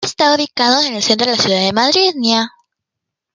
Está 0.03 0.33
ubicado 0.33 0.81
en 0.81 0.95
el 0.95 1.03
centro 1.03 1.29
de 1.29 1.37
la 1.37 1.43
ciudad 1.43 1.59
de 1.59 1.73
Madrid. 1.73 2.15